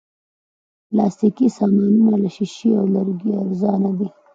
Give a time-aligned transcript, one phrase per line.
[0.89, 4.07] پلاستيکي سامانونه له شیشې او لرګي ارزانه دي.